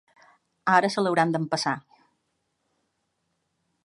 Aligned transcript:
Ara 0.75 0.89
se 0.93 1.03
l'hauran 1.07 1.35
d'empassar. 1.35 1.75